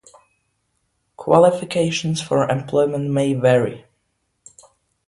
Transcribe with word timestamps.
Qualifications 1.15 2.19
for 2.23 2.49
employment 2.49 3.11
may 3.11 3.35
vary. 3.35 3.85